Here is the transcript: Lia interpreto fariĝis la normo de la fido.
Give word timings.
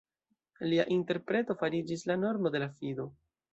Lia 0.71 0.85
interpreto 0.95 1.57
fariĝis 1.61 2.07
la 2.13 2.19
normo 2.25 2.55
de 2.57 2.65
la 2.67 2.73
fido. 2.83 3.09